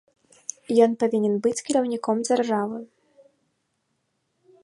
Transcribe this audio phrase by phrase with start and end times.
[0.85, 2.79] Ён павінен быць кіраўніком дзяржавы.